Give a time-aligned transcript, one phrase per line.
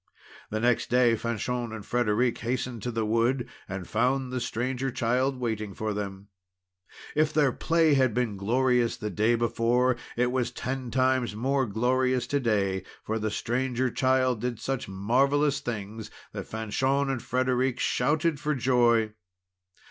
[0.49, 5.39] The next day, Fanchon and Frederic hastened to the wood, and found the Stranger Child
[5.39, 6.29] waiting for them.
[7.15, 12.25] If their play had been glorious the day before, it was ten times more glorious
[12.27, 18.39] to day; for the Stranger Child did such marvellous things that Fanchon and Frederic shouted
[18.39, 19.13] for joy.